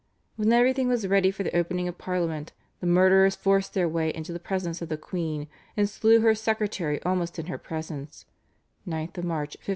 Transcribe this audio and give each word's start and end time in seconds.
When 0.35 0.51
everything 0.51 0.87
was 0.87 1.05
ready 1.05 1.29
for 1.29 1.43
the 1.43 1.55
opening 1.55 1.87
of 1.87 1.95
Parliament 1.99 2.53
the 2.79 2.87
murderers 2.87 3.35
forced 3.35 3.75
their 3.75 3.87
way 3.87 4.11
into 4.11 4.33
the 4.33 4.39
presence 4.39 4.81
of 4.81 4.89
the 4.89 4.97
queen, 4.97 5.47
and 5.77 5.87
slew 5.87 6.21
her 6.21 6.33
secretary 6.33 6.99
almost 7.03 7.37
in 7.37 7.45
her 7.45 7.59
presence 7.59 8.25
(9 8.87 9.01
March 9.17 9.53
1566). 9.61 9.69